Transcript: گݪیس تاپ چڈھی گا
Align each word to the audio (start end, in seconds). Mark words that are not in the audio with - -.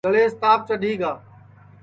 گݪیس 0.05 0.33
تاپ 0.41 0.59
چڈھی 0.67 0.93
گا 1.01 1.11